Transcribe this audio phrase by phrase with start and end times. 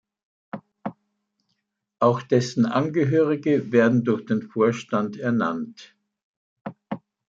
[1.99, 5.95] Auch dessen Angehörige werden durch den Vorstand ernannt.